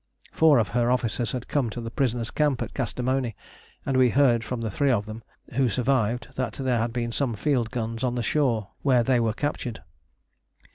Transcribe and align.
Four 0.31 0.57
of 0.57 0.69
her 0.69 0.89
officers 0.89 1.31
had 1.31 1.47
come 1.47 1.69
to 1.69 1.79
the 1.79 1.91
prisoners' 1.91 2.31
camp 2.31 2.63
at 2.63 2.73
Kastamoni, 2.73 3.35
and 3.85 3.97
we 3.97 4.09
heard 4.09 4.43
from 4.43 4.61
the 4.61 4.71
three 4.71 4.89
of 4.89 5.05
them 5.05 5.21
who 5.53 5.69
survived 5.69 6.29
that 6.37 6.53
there 6.53 6.79
had 6.79 6.91
been 6.91 7.11
some 7.11 7.35
field 7.35 7.69
guns 7.69 8.03
on 8.03 8.15
the 8.15 8.23
shore 8.23 8.69
where 8.81 9.03
they 9.03 9.19
were 9.19 9.33
captured. 9.33 9.83